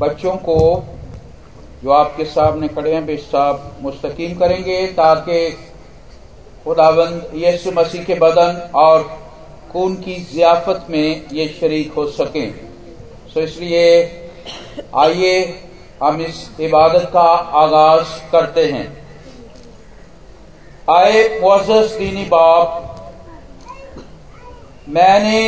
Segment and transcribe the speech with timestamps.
[0.00, 0.58] बच्चों को
[1.82, 5.50] जो आपके सामने खड़े हैं बेश साहब मुस्तकीम करेंगे ताकि
[6.64, 9.02] खुदावंद यीशु मसीह के बदन और
[9.72, 12.54] खून की जियाफत में ये शरीक हो सकें।
[13.34, 13.84] सो इसलिए
[14.98, 15.34] आइए
[16.02, 17.26] हम इस इबादत का
[17.60, 18.86] आगाज़ करते हैं।
[20.90, 21.22] आए
[21.98, 22.86] दीनी बाप,
[24.88, 25.42] मैंने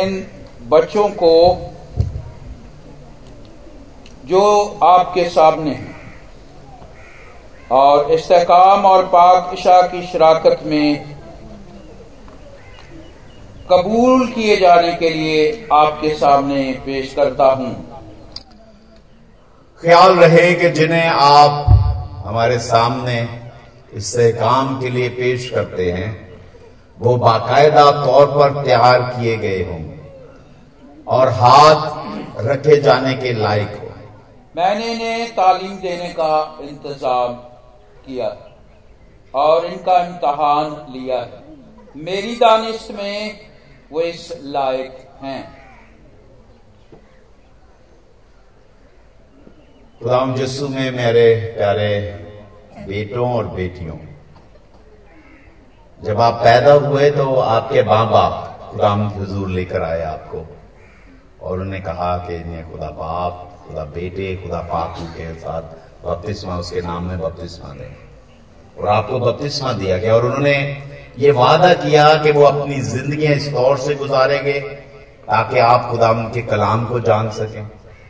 [0.00, 0.26] इन
[0.68, 1.32] बच्चों को
[4.24, 4.42] जो
[4.84, 5.94] आपके सामने हैं।
[7.70, 11.16] और इस्तेकाम और पाक इशा की शराकत में
[13.70, 17.74] कबूल किए जाने के लिए आपके सामने पेश करता हूँ।
[19.82, 21.66] ख्याल रहे कि जिन्हें आप
[22.26, 23.28] हमारे सामने
[23.94, 26.10] इससे काम के लिए पेश करते हैं,
[26.98, 29.82] वो बाकायदा तौर पर तैयार किए गए हों
[31.08, 33.81] और हाथ रखे जाने के लायक
[34.54, 37.34] मैंने इन्हें तालीम देने का इंतज़ाम
[38.06, 38.26] किया
[39.34, 41.42] और इनका इम्तहान लिया है।
[41.98, 43.40] मेरी दानिश में
[43.92, 45.42] वो इस लायक हैं।
[50.00, 51.92] खुदाम जस्सू में मेरे प्यारे
[52.86, 53.96] बेटों और बेटियों,
[56.00, 60.44] जब आप पैदा हुए तो आपके माँ बाप खुदाम हजूर लेकर आए आपको
[61.40, 65.62] और उन्होंने कहा कि इन्हें खुदा बाप खुदा बेटे, खुदा पाक के साथ
[66.04, 70.56] बपतिस्मा उसके नाम में बपतिस्मा दें और आपको बपतिस्मा दिया गया और उन्होंने
[71.18, 74.58] ये वादा किया कि वो अपनी ज़िंदगी इस तौर से गुजारेंगे,
[75.28, 77.66] ताकि आप खुदा उनके कलाम को जान सकें।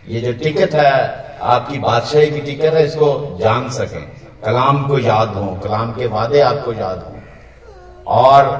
[0.08, 4.02] ये जो टिकट है, आपकी बादशाही की टिकट है, इसको जान सकें।
[4.44, 8.50] कलाम को याद हो, कलाम के वादे आपको याद हो। और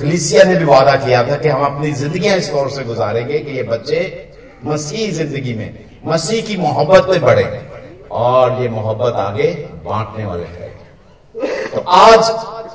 [0.00, 3.56] कलिसिया ने भी वादा किया था कि हम अपनी ज़िंदगी इस तौर से गुजारेंगे कि
[3.56, 4.00] ये बच्चे
[4.64, 7.70] मसीह ज़िंदगी में मसीह की मोहब्बत में बढ़े
[8.10, 9.52] और ये मोहब्बत आगे
[9.84, 10.70] बांटने वाले हैं।
[11.74, 12.30] तो आज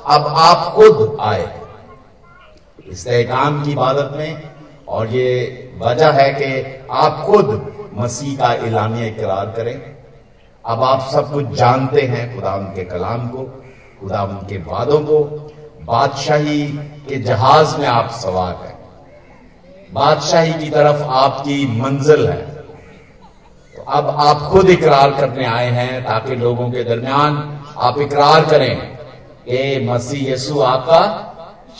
[0.06, 1.60] अब आप खुद आए
[2.88, 4.42] इस काम की इबादत में
[4.88, 5.28] और ये
[5.78, 9.96] वजह है कि आप खुद मसीह का इलानिया इकरार करें।
[10.64, 13.44] अब आप सब कुछ जानते हैं खुदा उनके कलाम को,
[14.00, 15.24] खुदा उनके वादों को,
[15.82, 16.66] बादशाही
[17.08, 18.78] के जहाज़ में आप सवार हैं।
[19.92, 22.55] बादशाही की तरफ़ आपकी मंजिल है।
[23.88, 28.96] अब आप खुद इकरार करने आए हैं ताकि लोगों के दरमियान आप इकरार करें।
[29.48, 31.02] कि मसीह यसु आपका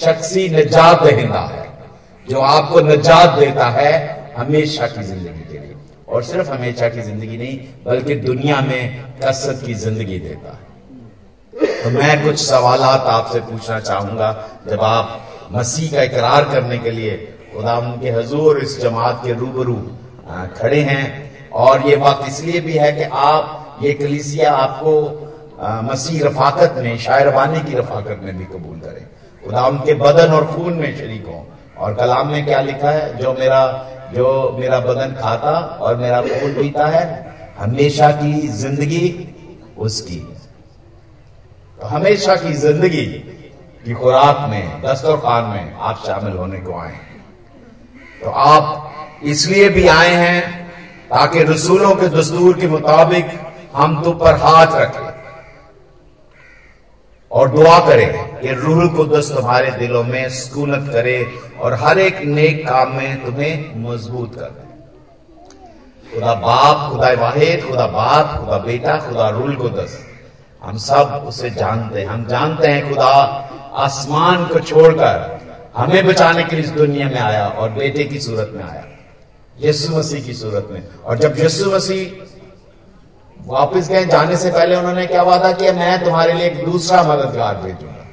[0.00, 1.66] शख्सी निजात दहिंदा है।
[2.28, 3.92] जो आपको निजात देता है
[4.36, 5.74] हमेशा की ज़िंदगी के लिए।
[6.08, 10.64] और सिर्फ़ हमेशा की ज़िंदगी नहीं, बल्कि दुनिया में कसरत की ज़िंदगी देता है।
[11.82, 17.16] तो मैं कुछ सवाल आपसे पूछना चाहूँगा। जब आप मसीह का इकरार करने के लिए
[17.54, 19.74] खुदा उनके हजूर इस जमात के रूबरू
[20.56, 21.25] खड़े हैं
[21.56, 24.92] और ये वक्त इसलिए भी है कि आप, ये कलीसिया आपको
[25.84, 29.04] मसीह रफाकत में, शायरवानी की रफाकत में भी कबूल करें।
[29.44, 31.46] खुदा उनके बदन और खून में शरीक हो।
[31.78, 33.16] और कलाम में क्या लिखा है?
[33.18, 33.62] जो मेरा
[34.06, 37.04] जो मेरा बदन खाता और मेरा खून पीता है,
[37.58, 39.06] हमेशा की ज़िंदगी
[39.78, 40.18] उसकी।
[41.78, 43.06] तो हमेशा की ज़िंदगी
[43.84, 46.94] की खुराक में दस्तरखान खान में आप शामिल होने को आए
[48.22, 50.55] तो आप इसलिए भी आए हैं
[51.06, 53.26] ताकि रसूलों के दस्तूर के मुताबिक
[53.74, 55.16] हम तुम पर हाथ रखें।
[57.30, 61.16] और दुआ करें कि रूह कुदस तुम्हारे दिलों में सुकूनत करे
[61.60, 64.66] और हर एक नेक काम में तुम्हें मज़बूत कर दे।
[66.14, 69.98] खुदा बाप, खुदा वाहिद, खुदा बाप, खुदा बेटा, खुदा रूल कुदस
[70.62, 73.12] हम सब उसे जानते हैं। हम जानते हैं खुदा,
[73.74, 75.40] आसमान को छोड़कर
[75.76, 78.85] हमें बचाने के लिए इस दुनिया में आया और बेटे की सूरत में आया।
[79.56, 82.24] यीशु मसीह की सूरत में। और जब यीशु मसीह
[83.40, 85.72] वापस गए, जाने से पहले उन्होंने क्या वादा किया?
[85.72, 88.04] मैं तुम्हारे लिए एक दूसरा मददगार भेजूँगा।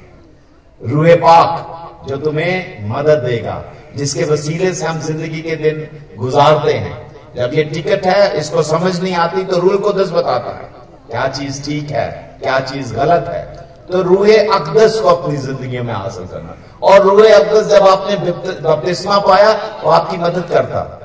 [0.80, 3.62] रूहे पाक जो तुम्हें मदद देगा,
[3.96, 5.86] जिसके वसीले से हम ज़िंदगी के दिन
[6.18, 6.96] गुजारते हैं।
[7.36, 10.68] जब ये टिकट है, इसको समझ नहीं आती तो रूह को दस बताता है।
[11.10, 13.44] क्या चीज़ ठीक है, क्या चीज़ गलत है?
[13.92, 18.16] तो रूहे अकदस को अपनी ज़िंदगी में हासिल करना। और रूहे अकदस जब आपने
[18.60, 21.00] बपतिस्मा पाया तो आपकी मदद करता।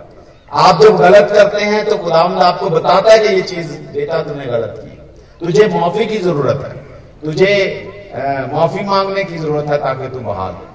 [0.51, 4.45] आप जब गलत करते हैं तो खुदावंद आपको बताता है कि ये चीज़ बेटा तुमने
[4.45, 4.97] गलत की।
[5.41, 6.77] तुझे माफ़ी की ज़रूरत है।
[7.23, 7.51] तुझे
[8.53, 10.65] माफ़ी मांगने की ज़रूरत है ताकि तुम बहाल हो।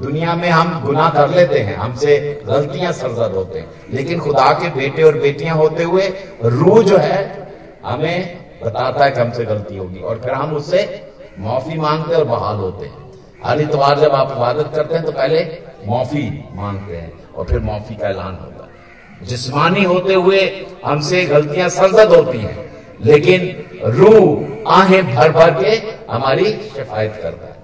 [0.00, 4.68] दुनिया में हम गुनाह कर लेते हैं, हमसे गलतियाँ सरजद होते हैं। लेकिन खुदा के
[4.70, 6.06] बेटे और बेटियाँ होते हुए
[6.44, 7.48] रूह जो है,
[7.84, 10.84] हमें बताता है कि हमसे गलती होगी और फिर हम उससे
[11.38, 13.06] माफ़ी मांगते और बहाल होते हैं।
[13.44, 15.44] हर इतवार जब आप इबादत करते हैं तो पहले
[15.86, 18.67] माफ़ी मांगते हैं और फिर माफ़ी का ऐलान होगा
[19.22, 20.40] जिस्मानी होते हुए
[20.84, 22.56] हमसे गलतियाँ सरजद होती हैं,
[23.02, 23.40] लेकिन
[23.92, 25.76] रूह आहें भर भर के
[26.10, 27.56] हमारी शिफायत करता है।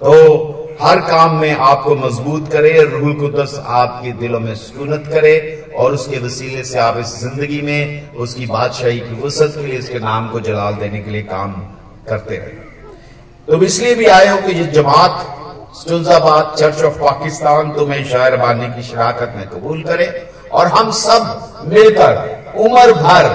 [0.00, 5.34] तो हर काम में आपको मज़बूत करे, रूह कुदस आपके दिलों में सुकूनत करे,
[5.76, 9.98] और उसके वसीले से आप इस ज़िंदगी में उसकी बादशाही की वसत के लिए उसके
[10.00, 11.52] नाम को जलाल देने के लिए काम
[12.08, 12.64] करते रहे।
[13.48, 15.45] तो इसलिए भी आए हो कि ये जमात
[15.76, 20.06] स्टुजाबाद चर्च ऑफ़ पाकिस्तान तुम्हें शायर बानी की शराकत में कबूल करे
[20.52, 22.14] और हम सब मिलकर
[22.58, 23.28] उम्र भर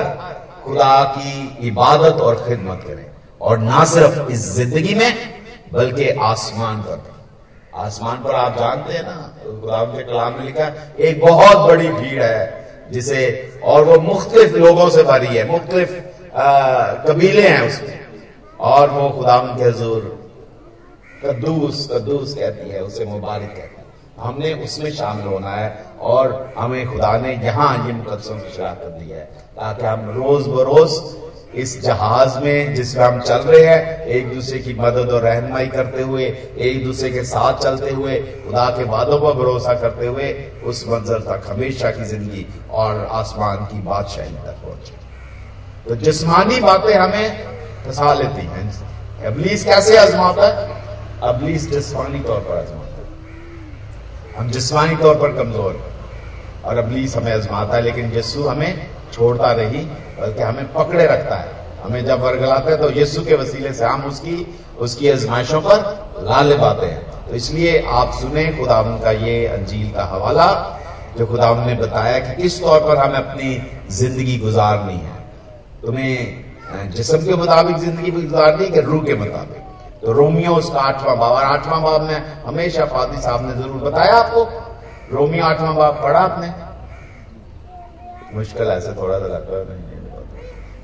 [0.64, 3.06] खुदा की इबादत और खिदमत करें।
[3.42, 5.12] और ना सिर्फ़ इस ज़िंदगी में,
[5.74, 7.10] बल्कि आसमान पर
[7.78, 9.18] आसमान पर आप जानते हैं ना,
[9.62, 10.66] खुदा के कलाम में लिखा
[11.00, 13.22] एक बहुत बड़ी भीड़ है, जिसे
[13.64, 15.92] और वो मुख्तलिफ़ लोगों से भरी है, मुख्तलिफ़
[17.08, 18.00] कबीले हैं उसमें।
[18.72, 20.02] और वो खुदा के हजूर
[21.24, 23.80] कद्दूस कद्दूस कहती है, उसे मुबारक कहती है।
[24.20, 29.10] हमने उसमें शामिल होना है और हमें खुदा ने यहाँ ये मुकदसों की शराकत दी
[29.10, 29.24] है,
[29.56, 30.92] ताकि हम रोज बरोज
[31.56, 36.02] इस जहाज़ में जिसमें हम चल रहे हैं, एक दूसरे की मदद और रहनमाई करते
[36.02, 36.26] हुए,
[36.58, 38.16] एक दूसरे के साथ चलते हुए,
[38.46, 40.32] खुदा के वादों पर भरोसा करते हुए,
[40.64, 44.94] उस मंजर तक हमेशा की ज़िंदगी और आसमान की बादशाही तक पहुँचे।
[45.90, 47.48] तो जिस्मानी बातें हमें
[47.86, 50.82] फंसा लेती हैं। अबलीस कैसे आजमाता है?
[51.24, 52.90] अबलीस जिसमानी तौर पर आजमाता
[54.34, 55.74] हम जिसमानी तौर पर कमज़ोर
[56.66, 59.86] और अबलीस हमें आजमाता है, लेकिन यस्सु हमें छोड़ता नहीं
[60.20, 64.04] बल्कि हमें पकड़े रखता है। हमें जब वर्गलाता है तो यस्सु के वसीले से हम
[64.06, 64.36] उसकी
[64.80, 65.80] उसकी आजमाइशों पर
[66.26, 70.50] लाले पाते हैं। तो इसलिए आप सुने खुदा का ये अंजील का हवाला,
[71.18, 73.50] जो खुदा ने बताया कि किस तौर पर हमें अपनी
[73.92, 75.16] ज़िंदगी गुजारनी है।
[75.82, 79.61] तुम्हें जिसम के मुताबिक ज़िंदगी गुजारनी है कि रूह के मुताबिक?
[80.02, 84.16] तो रोमियो उसका आठवां बाब और आठवां बाब में हमेशा फादी साहब ने ज़रूर बताया
[84.16, 84.44] आपको।
[85.12, 86.54] रोमियो आठवां बाब पढ़ा आपने।
[88.34, 89.64] मुश्किल ऐसे थोड़ा सा लगता है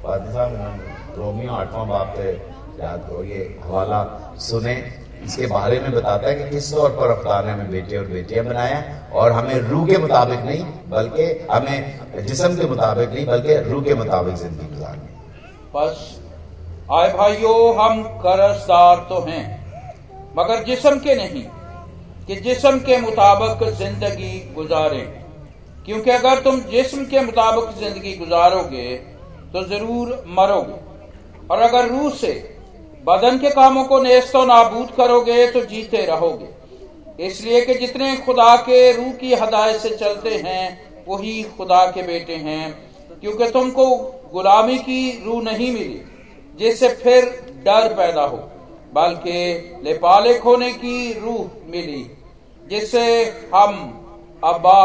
[0.03, 2.31] फादी साहब रोमियो आठवां बाब पे
[2.79, 4.03] याद करो ये हवाला
[4.41, 4.75] सुने।
[5.25, 8.43] इसके बारे में बताता है कि किस तौर पर अफ्तार ने हमें बेटे और बेटियाँ
[8.45, 8.83] बनाया,
[9.13, 13.93] और हमें रूह के मुताबिक नहीं, बल्कि हमें जिसम के मुताबिक नहीं, बल्कि रूह के
[13.95, 15.09] मुताबिक ज़िंदगी गुजारनी।
[15.75, 16.19] बस
[16.88, 19.45] आए भाइयों, हम कर्जदार तो हैं,
[20.38, 21.44] मगर जिसम के नहीं,
[22.28, 25.25] कि जिसम के मुताबिक ज़िंदगी गुजारें।
[25.86, 28.95] क्योंकि अगर तुम जिस्म के मुताबिक ज़िंदगी गुजारोगे
[29.54, 30.80] तो ज़रूर मरोगे।
[31.50, 32.34] और अगर रूह से
[33.07, 38.92] बदन के कामों को नेस्तो नाबूद करोगे तो जीते रहोगे। इसलिए कि जितने खुदा के
[38.94, 42.72] रूह की हदायत से चलते हैं, वही खुदा के बेटे हैं,
[43.22, 43.95] क्योंकि तुमको
[44.34, 46.04] गुलामी की रूह नहीं मिली।
[46.59, 47.25] जिससे फिर
[47.65, 48.38] डर पैदा हो,
[48.94, 52.06] बल्कि लेपालिक होने की रूह मिली,
[52.68, 53.04] जिससे
[53.56, 53.74] हम
[54.44, 54.80] अब्बा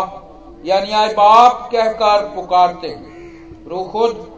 [0.65, 4.29] यानी आए बाप कहकर पुकारते हैं। रूह खुद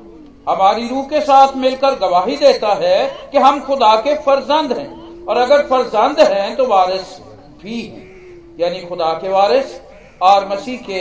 [0.49, 5.37] हमारी रूह के साथ मिलकर गवाही देता है कि हम खुदा के फर्जंद हैं, और
[5.37, 7.19] अगर फर्जंद हैं तो वारिस
[7.63, 9.81] भी हैं, यानी खुदा के वारिस
[10.21, 11.01] और मसीह के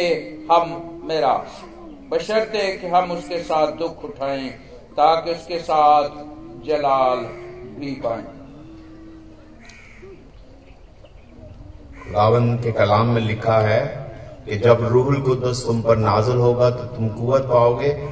[0.54, 1.34] हम मेरा
[2.12, 4.50] बशर्ते कि हम उसके साथ दुख उठाएँ
[4.94, 6.10] ताकि उसके साथ
[6.66, 7.18] जलाल
[7.80, 8.24] भी पाए
[12.04, 13.86] खुदावन के कलाम में लिखा है
[14.46, 18.10] कि जब रूहुल कुदस तुम पर नाजल होगा तो तुम कुवत पाओगे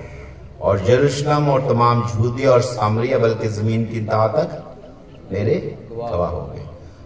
[0.62, 4.78] और यरूशलेम और तमाम झूदी और सामरिया बल्कि ज़मीन की इंतहा तक
[5.32, 6.66] मेरे गवाह हो गए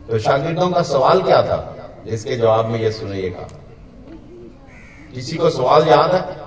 [0.10, 1.75] तो शागिर्दों का सवाल क्या था?
[2.05, 3.48] जिसके जवाब में यह सुनिएगा।
[5.13, 6.45] किसी को सवाल याद है?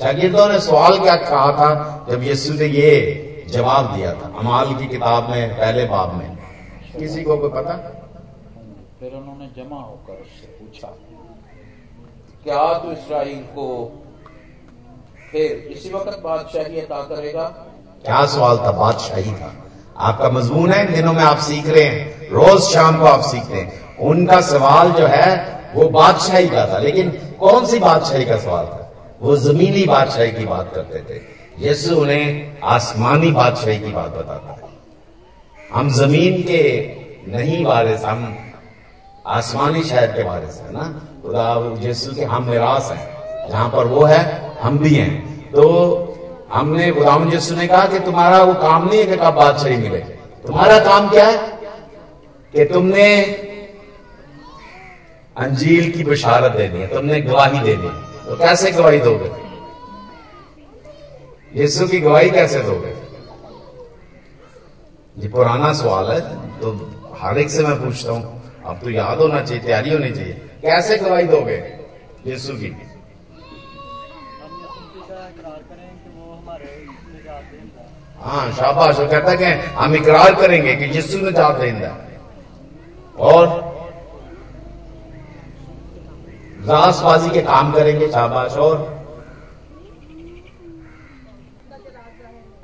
[0.00, 4.32] शागिर्दों ने सवाल क्या कहा था जब यीशु ने ये जवाब दिया था?
[4.38, 6.38] अमाल की किताब में पहले बाब में।
[6.98, 7.72] किसी को कोई पता?
[9.00, 10.88] फिर उन्होंने जमा होकर उससे पूछा
[12.44, 13.92] क्या तू इसराइल को
[15.32, 17.44] फिर इसी वक्त बादशाही अदा करेगा?
[18.04, 18.72] क्या सवाल था?
[18.72, 19.52] बादशाही था।
[19.96, 23.50] आपका मजमून है इन दिनों में आप सीख रहे हैं। रोज शाम को आप सीख
[23.50, 25.30] रहे हैं। उनका सवाल जो है
[25.74, 27.10] वो बादशाही का था। लेकिन
[27.40, 28.85] कौन सी बादशाही का सवाल था?
[29.22, 31.20] वो जमीनी बादशाही की बात करते थे।
[31.68, 34.68] यीशु उन्हें आसमानी बादशाही की बात बताता है।
[35.74, 36.96] हम ज़मीन के
[37.28, 38.38] नहीं वारिस, हम
[39.26, 41.02] आसमानी शहर के वारिस है ना?
[41.22, 43.16] खुदा यीशु के हम निराश हैं।
[43.50, 46.02] जहाँ पर वो है, हम भी हैं। तो
[46.52, 49.98] हमने गुलाम यीशु ने कहा कि तुम्हारा वो काम नहीं है कि कब बादशाही मिले।
[50.46, 51.38] तुम्हारा काम क्या है?
[52.52, 53.22] कि तुमने
[55.36, 59.30] अंजील की बशारत देनी है, तुमने गवाही देनी है। तो कैसे गवाही दोगे?
[61.52, 62.94] यीशु की गवाही कैसे दोगे?
[65.16, 66.20] ये पुराना सवाल है
[66.60, 66.72] तो
[67.18, 70.96] हर एक से मैं पूछता हूँ। अब तो याद होना चाहिए, तैयारी होनी चाहिए। कैसे
[70.98, 71.56] गवाही दोगे
[72.26, 72.74] यीशु की?
[78.18, 82.20] हाँ शाबाश, वो कहता है हम इकरार करेंगे कि यीशु निजात देंदा है
[83.30, 83.75] और
[86.68, 88.94] रासबाजी के काम करेंगे, शाबाश। और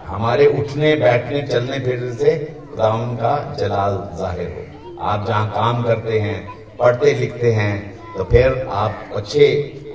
[0.03, 2.37] हमारे उठने, बैठने, चलने, फिरने से
[2.71, 6.37] खुदावन का जलाल ज़ाहिर हो। आप जहाँ काम करते हैं,
[6.79, 7.75] पढ़ते, लिखते हैं
[8.13, 9.47] तो फिर आप अच्छे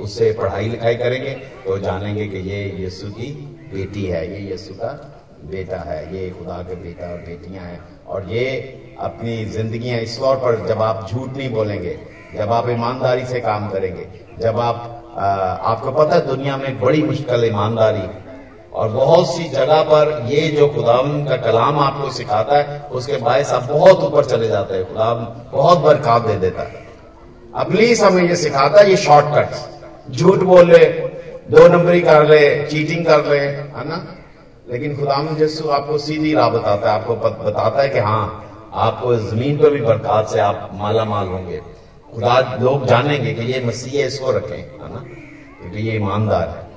[0.02, 1.34] उससे पढ़ाई लिखाई करेंगे
[1.66, 3.32] तो जानेंगे कि ये यीशु की
[3.74, 4.90] बेटी है, ये यीशु का
[5.46, 8.46] बेटा है, ये खुदा के बेटा और बेटियाँ हैं। और ये
[9.00, 11.98] अपनी ज़िंदगी इस तौर पर जब आप झूठ नहीं बोलेंगे
[12.38, 14.08] जब आप ईमानदारी से काम करेंगे,
[14.40, 18.08] जब आप आपको पता है दुनिया में बड़ी मुश्किल ईमानदारी
[18.74, 23.52] और बहुत सी जगह पर ये जो खुदावन का कलाम आपको सिखाता है, उसके बायस
[23.52, 25.14] आप बहुत ऊपर चले जाते हैं। खुदा
[25.52, 26.86] बहुत बरकत दे देता है।
[27.56, 30.86] अबलीस हमें ये सिखाता है ये शॉर्टकट झूठ बोल ले
[31.52, 34.06] दो नंबरी कर ले चीटिंग कर ले, है ना?
[34.70, 39.58] लेकिन खुदाम जस्सू आपको सीधी राह बताता है, आपको बताता है कि हाँ आपको ज़मीन
[39.58, 41.62] पर भी बरकत से आप माला माल होंगे।
[42.14, 45.06] खुदा लोग जानेंगे कि ये मसीह इसको रखें, है ना?
[45.62, 46.68] क्योंकि ये ईमानदार है।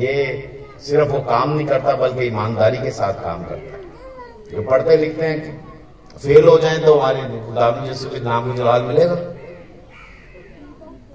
[0.00, 0.42] ये
[0.80, 3.86] सिर्फ़ वो काम नहीं करता, बल्कि ईमानदारी के साथ काम करता है।
[4.52, 5.66] जो पढ़ते लिखते हैं,
[6.22, 9.14] फेल हो जाए तो हमारे खुदा जस्सू के नाम जलाल मिलेगा,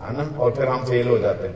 [0.02, 0.38] है ना?
[0.38, 1.56] और फिर हम फेल हो जाते हैं।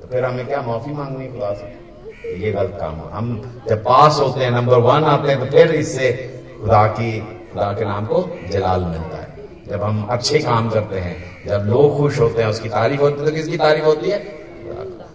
[0.00, 1.90] तो फिर हमें क्या माफ़ी मांगनी खुदा से?
[2.36, 5.70] ये गलत काम हो। हम जब पास होते हैं, नंबर वन आते हैं तो फिर
[5.70, 6.12] इससे
[6.60, 11.29] खुदा की, खुदा के नाम को जलाल मिलता है। जब हम अच्छे काम करते हैं
[11.46, 14.18] जब लोग खुश होते हैं, उसकी तारीफ़ होती है तो किसकी तारीफ़ होती है?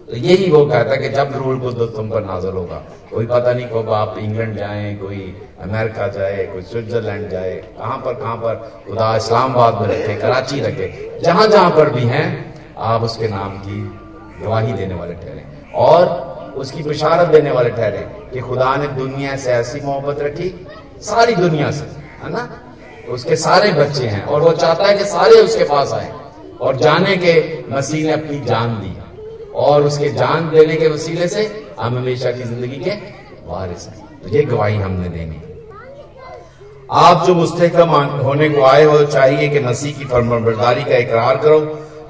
[0.06, 2.76] तो यही वो कहता है कि जब रूल को तो तुम पर नाजर होगा,
[3.10, 8.14] कोई पता नहीं कब आप इंग्लैंड जाए, कोई अमेरिका जाए, कोई स्विट्जरलैंड जाए, कहाँ पर
[8.14, 8.54] कहाँ पर,
[8.88, 13.80] खुदा इस्लामाबाद में रखे, कराची रखे, जहाँ जहाँ पर भी हैं, आप उसके नाम की
[14.44, 16.06] गवाही देने वाले ठहरे। और
[16.56, 20.66] उसकी बिशारत देने वाले ठहरे कि खुदा ने दुनिया से ऐसी मोहब्बत रखी,
[21.00, 21.84] सारी दुनिया से,
[22.24, 22.48] है ना?
[23.08, 26.12] उसके सारे बच्चे हैं, और वो चाहता है कि सारे उसके पास आए।
[26.60, 27.34] और जाने के
[27.70, 28.94] मसीह ने अपनी जान दी।
[29.56, 31.42] और उसके जान देने के वसीले से
[31.78, 32.90] हम हमेशा की ज़िंदगी के
[33.46, 35.40] वारिस हैं। तो ये गवाही हमने देनी
[36.94, 37.90] आप जो मुस्तकम
[38.22, 41.58] होने को आए हो, चाहिए कि मसीह की फरमाबरदारी का इकरार करो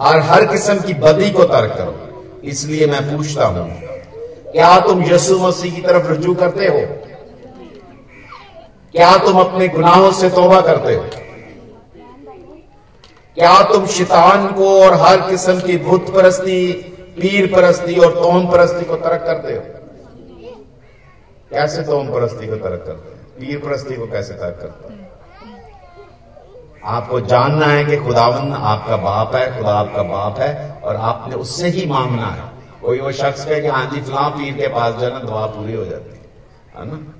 [0.01, 3.69] और हर किस्म की बदी को तर्क करो। इसलिए मैं पूछता हूँ,
[4.53, 6.81] क्या तुम यसु मसीह की तरफ़ रजू करते हो?
[8.95, 11.05] क्या तुम अपने गुनाहों से तोबा करते हो?
[13.37, 16.73] क्या तुम शितान को और हर किस्म की भूत परस्ती
[17.21, 19.63] पीर परस्ती और तोम परस्ती को तरक करते हो?
[21.51, 23.19] कैसे तोम परस्ती को तरक करते हो?
[23.41, 25.01] पीर परस्ती को कैसे तरक करते हो?
[26.85, 31.69] आपको जानना है कि खुदावन आपका बाप है, खुदा आपका बाप है और आपने उससे
[31.69, 32.43] ही मांगना है।
[32.83, 35.85] कोई वो शख्स कहे कि हाँ जी, फलां पीर के पास जाना, दुआ पूरी हो
[35.85, 36.27] जाती है।
[36.77, 37.13] ना?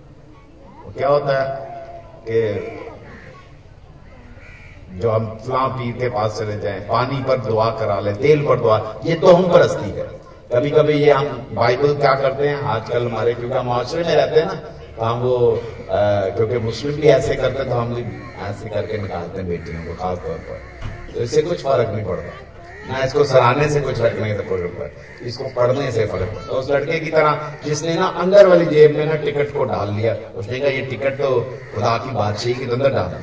[0.99, 1.67] क्या होता है
[2.29, 2.86] कि
[4.97, 8.61] जो हम फलां पीर के पास चले जाएँ पानी पर दुआ करा ले तेल पर
[8.61, 10.07] दुआ ये तो हम परस्ती है।
[10.51, 14.41] कभी कभी ये हम बाइबल क्या करते हैं आजकल हमारे क्योंकि हम माशरे में रहते
[14.41, 14.55] हैं ना
[14.97, 15.37] तो हम वो
[15.91, 16.01] आ,
[16.37, 18.03] क्योंकि मुस्लिम भी ऐसे करते तो हम भी
[18.45, 22.33] ऐसे करके निकालते हैं बेटियों को खास तौर पर। तो इससे कुछ फ़र्क नहीं पड़ता।
[22.89, 24.89] ना इसको सराहने से कुछ फ़र्क नहीं पड़ता
[25.27, 28.97] इसको पढ़ने से फ़र्क पड़ता। तो उस लड़के की तरह जिसने ना अंदर वाली जेब
[28.97, 31.41] में ना टिकट को डाल लिया उसने कहा ये टिकट तो
[31.75, 33.23] खुदा की बादशाही के अंदर डाल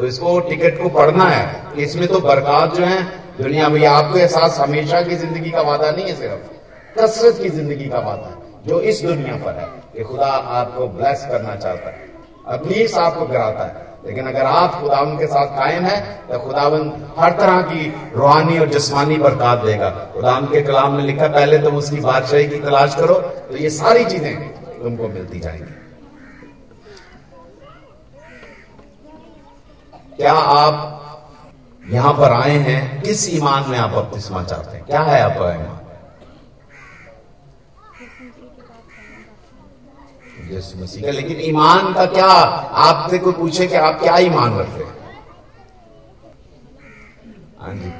[0.00, 1.42] तो इसको टिकट को पढ़ना है।
[1.76, 3.02] इसमें तो बरकत जो है,
[3.38, 6.46] दुनिया में आपको एहसास हमेशा की ज़िंदगी का वादा नहीं है सिर्फ़,
[6.98, 11.26] कसरत की ज़िंदगी का वादा है, जो इस दुनिया पर है, कि खुदा आपको ब्लेस
[11.30, 12.08] करना चाहता है।
[12.48, 17.32] अबलीस आपको गिराता है। लेकिन अगर आप खुदावन के साथ कायम है तो खुदावन हर
[17.32, 22.00] तरह की रूहानी और जिस्मानी बरकत देगा। खुदावन के कलाम में लिखा, पहले तुम उसकी
[22.00, 23.14] बादशाही की तलाश करो
[23.50, 24.34] तो ये सारी चीज़ें
[24.82, 25.74] तुमको मिलती जाएँगी।
[30.20, 30.96] क्या आप
[31.92, 33.02] यहाँ पर आए हैं?
[33.02, 34.86] किस ईमान में आप बपतिस्मा चाहते हैं?
[34.86, 35.78] क्या है आपका ईमान?
[40.50, 42.26] यीशु मसीह का, लेकिन ईमान का क्या?
[42.26, 44.94] आपसे कोई पूछे कि आप क्या ईमान रखते हैं?
[47.60, 47.92] हाँ जी।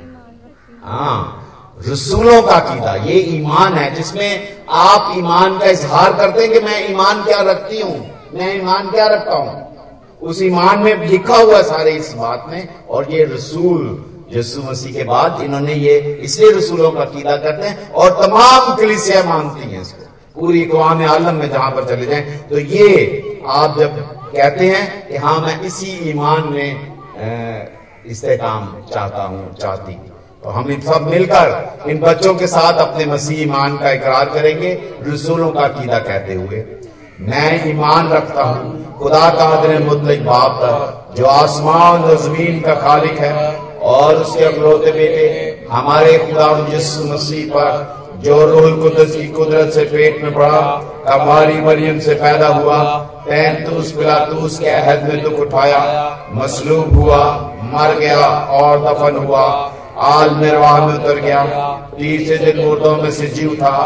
[0.84, 1.46] हाँ
[1.88, 6.90] रसूलों का कीदा ये ईमान है जिसमें आप ईमान का इजहार करते हैं कि मैं
[6.90, 7.98] ईमान क्या रखती हूँ?
[8.34, 9.69] मैं ईमान क्या रखता हूँ?
[10.22, 13.82] उस ईमान में लिखा हुआ सारे इस बात में, और ये रसूल
[14.32, 19.22] यीशु मसीह के बाद इन्होंने ये इसलिए रसूलों का कीदा करते हैं, और तमाम कलिसिया
[19.24, 20.04] मानती हैं इसको।
[20.36, 23.96] पूरी कवाम आलम में जहाँ पर चले जाए तो ये आप जब
[24.34, 26.70] कहते हैं कि हाँ मैं इसी ईमान में
[28.06, 29.94] इस्तेकाम चाहता हूँ, चाहती
[30.42, 34.72] तो हम इन सब मिलकर इन बच्चों के साथ अपने मसीह ईमान का इकरार करेंगे,
[35.02, 36.64] रसूलों का कीदा कहते हुए।
[37.22, 42.74] मैं ईमान रखता हूँ खुदा का अदन मुतलिक बाप पर जो आसमान और ज़मीन का
[42.74, 43.54] खालिक है
[43.90, 46.48] और उसके अकलौते बेटे हमारे खुदा
[47.12, 50.60] मसीह पर, जो रूल कुदस की कुदरत से पेट में पड़ा,
[51.06, 52.78] कमारी मरियम से पैदा हुआ,
[53.26, 55.80] पैंतूस, पिलातूस के अहद में दुख उठाया
[56.32, 57.24] मसलूब हुआ,
[57.72, 59.46] मर गया और दफन हुआ।
[60.00, 61.44] आल निर्वाह में उतर गया।
[61.98, 63.76] तीसरे दिन मुर्दों में से जी उठा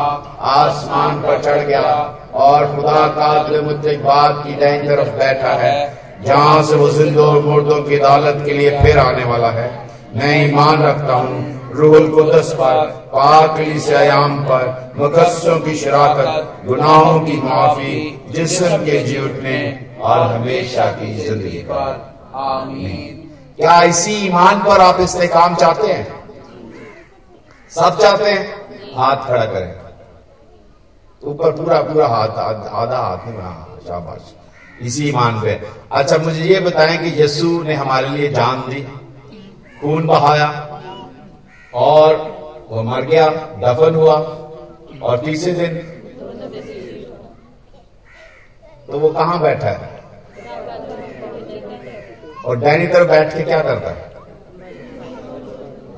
[0.40, 4.02] आसमान पर चढ़ गया और खुदा का मुद्रिक
[4.44, 8.82] की दाई तरफ़ बैठा है। जहाँ से वो जिंदों और मुर्दों की अदालत के लिए
[8.82, 14.92] फिर आने वाला है। मैं ईमान रखता हूँ। रूहुल कुदस पर पाकली से आयाम पर,
[14.98, 22.14] मुकस्सों की शराकत, गुनाहों की माफ़ी, जिसम के जी उठने और हमेशा की ज़िंदगी पर।
[22.34, 23.23] आमीन।
[23.58, 24.96] क्या इसी ईमान पर आप
[25.32, 26.24] काम चाहते हैं?
[27.70, 28.48] सब चाहते हैं?
[28.96, 29.84] हाथ खड़ा करें।
[31.22, 34.34] ऊपर पूरा पूरा हाथ आधा हाथ में हाँ, शाबाश।
[34.82, 35.60] इसी ईमान पे।
[35.92, 38.80] अच्छा मुझे ये बताएँ कि यीशु ने हमारे लिए जान दी
[39.80, 40.48] खून बहाया
[41.74, 42.16] और
[42.70, 43.28] वो मर गया
[43.64, 44.14] दफन हुआ
[45.02, 45.78] और तीसरे दिन
[48.86, 49.93] तो वो कहाँ बैठा है?
[52.44, 54.12] और डैनी तरफ़ बैठ के क्या करता है?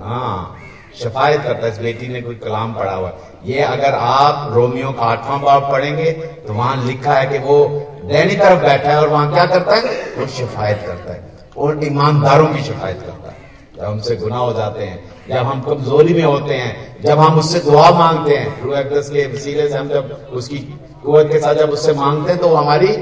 [0.00, 0.56] हाँ
[0.94, 3.12] शफायत करता है। इस बेटी ने कोई कलाम पढ़ा हुआ
[3.44, 6.12] ये अगर आप रोमियो का आठवां बाब पढ़ेंगे
[6.46, 7.56] तो वहाँ लिखा है कि वो
[8.04, 9.82] डैनी तरफ़ बैठा है और वहाँ क्या करता है?
[10.18, 13.36] वो शफायत करता है। और ईमानदारों की शिफायत करता है।
[13.76, 17.60] जब हमसे गुना हो जाते हैं, जब हम कमज़ोरी में होते हैं, जब हम उससे
[17.60, 20.58] दुआ मांगते हैं के वसीले से हम जब उसकी
[21.04, 22.92] कुत के साथ जब उससे मांगते हैं तो हमारी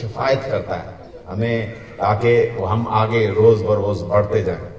[0.00, 0.94] शिफायत करता है।
[1.28, 4.72] हमें ताकि हम आगे रोज बरोज बढ़ते जाए।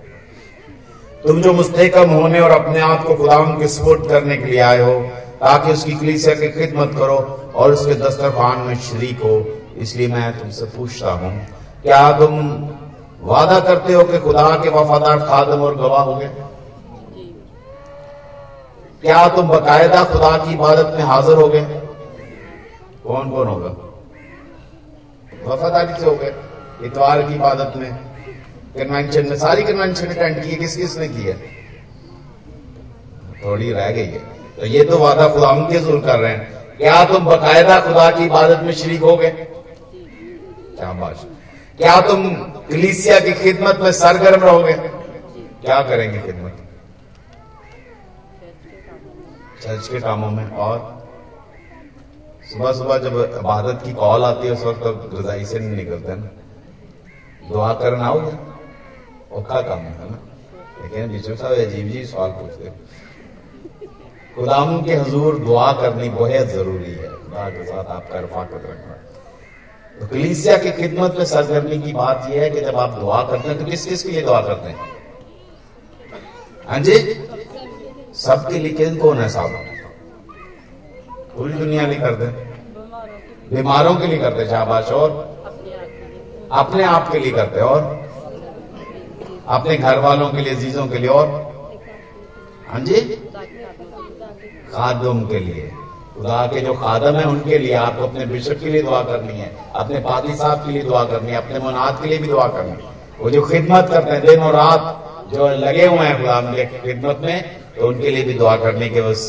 [1.23, 4.81] तुम जो मुस्तकम होने और अपने आप को खुदाम के सपोर्ट करने के लिए आए
[4.81, 4.99] हो,
[5.39, 7.17] ताकि उसकी कलीसिया की खिदमत करो
[7.55, 9.35] और उसके दस्तरखान में शरीक हो।
[9.77, 11.31] इसलिए मैं तुमसे पूछता हूँ,
[11.83, 12.33] क्या तुम
[13.23, 16.29] वादा करते हो कि खुदा के वफादार खादम और गवाह हो गए
[19.01, 21.81] क्या तुम बकायदा खुदा की इबादत में हाजिर हो गए
[23.03, 23.69] कौन कौन होगा?
[25.45, 26.33] वफादारी से हो गए
[26.83, 27.95] इतवार की इबादत में।
[28.77, 31.37] कन्वेंशन में, सारी कन्वेंशन अटेंड की, किस किस ने की है?
[33.45, 34.19] थोड़ी रह गई है।
[34.59, 38.23] तो ये तो वादा खुदा के जुल कर रहे हैं। क्या तुम बकायदा खुदा की
[38.23, 39.29] इबादत में शरीक हो गए?
[39.29, 41.19] क्या बात
[41.77, 42.29] क्या तुम
[42.69, 44.73] कलीसिया की खिदमत में सरगर्म रहोगे?
[45.65, 46.57] क्या करेंगे खिदमत?
[49.63, 51.07] चर्च के कामों में और?
[52.53, 56.15] सुबह सुबह जब इबादत की कॉल आती है, उस वक्त तो रजाई से नहीं निकलते
[56.15, 56.29] ना।
[57.49, 58.31] दुआ करना आओगे
[59.37, 60.19] औखा काम है ना?
[60.81, 62.71] लेकिन बिशप साहब अजीब जी सवाल पूछते
[64.35, 68.93] खुदाम के हजूर दुआ करनी बहुत ज़रूरी है। खुदा के साथ आपका रफाकत रखना।
[69.99, 73.47] तो कलीसिया की खिदमत में सरगर्मी की बात यह है कि जब आप दुआ करते
[73.49, 74.77] हैं तो किस किस के लिए दुआ करते हैं?
[76.67, 76.97] हाँ जी?
[78.15, 79.51] सबके लिए किन है साहब
[81.37, 82.25] पूरी दुनिया नहीं करते
[83.55, 85.34] बीमारों के लिए करते शाबाश। और
[86.51, 88.03] अपने आप के लिए करते हैं, और
[89.47, 91.27] अपने घर वालों के लिए, जीजों के लिए, और
[92.67, 93.01] हाँ जी
[94.71, 95.71] खादम के लिए।
[96.15, 99.51] खुदा के जो खादम है, उनके लिए आपको अपने बिशप के लिए दुआ करनी है,
[99.75, 102.71] अपने पादी साहब के लिए दुआ करनी है, अपने मुनाद के लिए भी दुआ करनी
[102.71, 106.65] है। वो जो खिदमत करते हैं, दिन और रात जो लगे हुए हैं खुदा के
[106.65, 109.21] खिदमत में तो उनके लिए भी दुआ करने के बस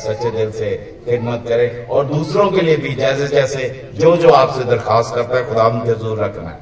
[0.00, 0.70] सच्चे दिल से
[1.04, 5.48] खिदमत करें और दूसरों के लिए भी जैसे जैसे जो जो आपसे दरखास्त करता है
[5.48, 6.58] खुदा के ज़ोर रखना है।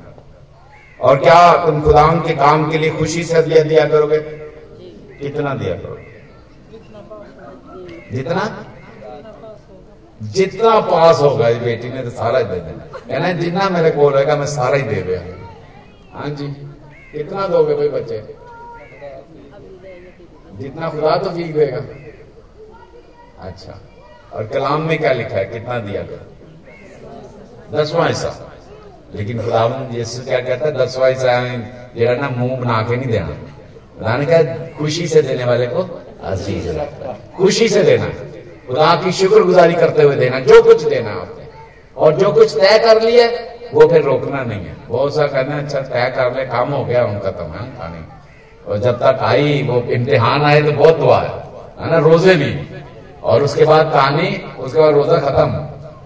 [1.01, 4.19] और क्या तुम खुदा के काम के लिए खुशी से दिया दिया करोगे?
[5.21, 6.03] कितना दिया करोगे?
[8.13, 8.45] जितना?
[10.33, 14.09] जितना पास होगा इस बेटी ने तो सारा ही दे देना। कहना जितना मेरे को
[14.09, 15.21] रहेगा मैं सारा ही दे दिया
[16.13, 16.47] हाँ जी,
[17.13, 18.19] कितना दोगे भाई बच्चे?
[20.61, 21.81] जितना खुदा तो ठीक देगा
[23.41, 23.81] अच्छा।
[24.33, 25.45] और कलाम में क्या लिखा है?
[25.45, 28.53] कितना दिया करो दसवां हिस्सा।
[29.15, 29.69] लेकिन खुदा
[30.25, 30.73] क्या कहता है?
[30.79, 31.33] दसवां हिस्सा
[31.97, 34.43] जरा ना मुँह बना के नहीं देना। खुदा ने कहा,
[34.79, 35.83] खुशी से देने वाले को
[36.23, 36.79] अज़ीज़
[37.37, 38.09] खुशी से देना।
[38.69, 41.45] खुदा की शुक्रगुजारी करते हुए देना। जो कुछ देना आपने।
[41.97, 43.27] और जो कुछ तय कर लिया
[43.75, 47.05] वो फिर रोकना नहीं है। बहुत सा कहना अच्छा तय कर ले, काम हो गया,
[47.05, 48.24] उनका तो मैं खाने।
[48.67, 52.53] और जब तक आई, वो इम्तिहान आए तो बहुत दुआ है ना, रोज़े भी।
[53.23, 55.51] और उसके बाद कहानी उसके बाद रोजा खत्म,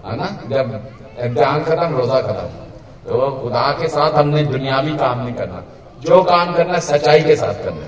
[0.05, 2.47] है ना, जब इम्तिहान खत्म, रोजा खत्म।
[3.09, 5.63] तो खुदा के साथ हमने दुनियावी काम नहीं करना।
[6.01, 7.87] जो काम करना सच्चाई के साथ करना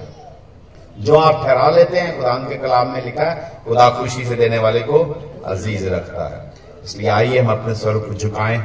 [0.98, 4.58] जो आप ठहरा लेते हैं, खुदा के कलाम में लिखा है, खुदा खुशी से देने
[4.58, 4.98] वाले को
[5.46, 6.54] अज़ीज़ रखता है।
[6.84, 8.62] इसलिए आइए हम अपने स्वर को झुकाएँ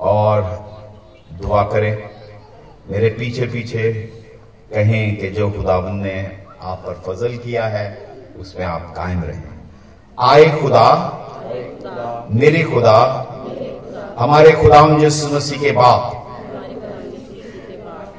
[0.00, 0.42] और
[1.32, 2.02] दुआ करें।
[2.90, 3.82] मेरे पीछे पीछे
[4.74, 7.86] कहें कि जो खुदा ने आप पर फजल किया है,
[8.40, 9.42] उसमें आप कायम रहें।
[10.20, 10.88] आए खुदा,
[12.30, 12.98] मेरे खुदा,
[14.18, 14.82] हमारे खुदा
[15.32, 16.18] मसीह के बाप।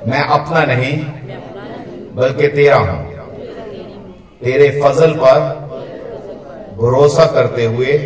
[0.08, 0.98] मैं अपना नहीं,
[2.16, 3.14] बल्कि तेरा हूँ।
[4.44, 5.40] तेरे फजल पर
[6.78, 7.98] भरोसा करते हुए,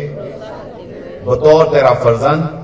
[1.26, 2.54] बतौर तेरा फर्जन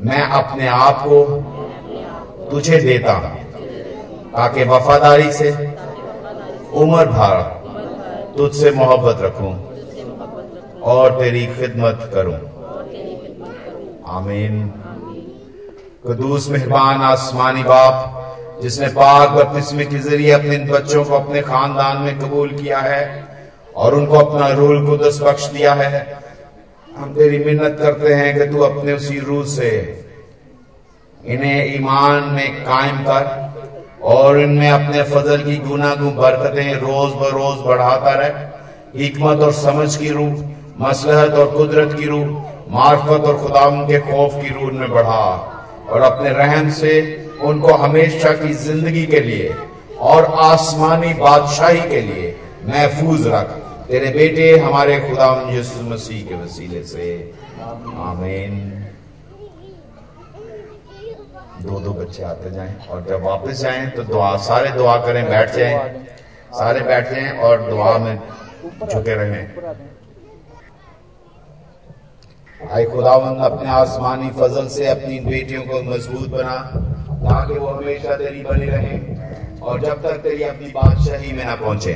[0.00, 1.24] मैं अपने आप को
[2.50, 3.37] तुझे देता हूँ।
[4.28, 5.50] ताकि वफादारी से
[6.74, 7.36] उम्र भर
[8.36, 9.52] तुझसे मोहब्बत रखूँ
[10.84, 12.38] और तेरी खिदमत करूँ।
[14.08, 14.68] आमीन।
[16.06, 21.96] कदूस मेहरबान आसमानी बाप, जिसने पाक बपतिस्मे के ज़रिए अपने इन बच्चों को अपने खानदान
[22.02, 23.02] में कबूल किया है
[23.76, 26.06] और उनको अपना रूल कुदस बख्श दिया है,
[26.90, 29.70] हम तेरी मिन्नत करते हैं कि तू अपने उसी रूह से
[31.20, 33.47] इन्हें ईमान में कायम कर
[34.02, 39.96] और इनमें अपने फजल की गुनागु, बरकतें रोज ब रोज बढ़ाता रहे। हिकमत और समझ
[39.96, 40.44] की रूह,
[40.80, 42.26] मसलहत और कुदरत की रूह,
[42.70, 45.54] मार्फत और खुदा के खौफ की रूह में बढ़ा।
[45.90, 49.54] और अपने रहम से उनको हमेशा की ज़िंदगी के लिए
[50.00, 53.50] और आसमानी बादशाही के लिए महफूज रख।
[53.88, 57.32] तेरे बेटे हमारे खुदा यसु मसीह के वसीले से।
[57.96, 58.77] आमीन।
[61.62, 65.54] दो दो बच्चे आते जाएँ और जब वापस जाएँ तो दुआ, सारे दुआ करें, बैठ
[65.54, 66.04] जाएँ।
[66.50, 68.18] सारे बैठ जाएँ और दुआ में
[68.88, 69.42] झुके रहें।
[72.68, 76.56] आए खुदावंद, अपने आसमानी फजल से अपनी बेटियों को मज़बूत बना,
[77.20, 78.98] ताकि वो हमेशा तेरी बनी रहे
[79.60, 81.94] और जब तक तेरी अपनी बादशाही में ना पहुँचे,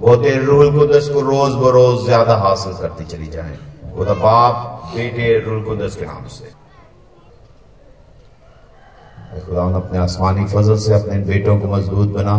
[0.00, 3.56] वो तेरे रूल कुदस को रोज बरोज ज़्यादा हासिल करती चली जाए।
[3.96, 6.61] खुदा बाप बेटे रूल कुदस के नाम से।
[9.40, 12.38] खुदा अपने आसमानी फजल से अपने बेटों को मज़बूत बना,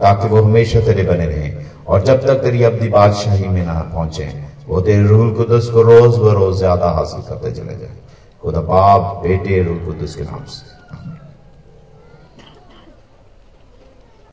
[0.00, 4.28] ताकि वो हमेशा तेरे बने रहें। और जब तक तेरी अपनी बादशाही में ना पहुँचे,
[4.68, 7.96] वो तेरे रूल कुदस को रोज ब रोज ज़्यादा हासिल करते चले जाए।
[8.42, 10.73] खुदा बाप बेटे रूल कुदस के नाम से।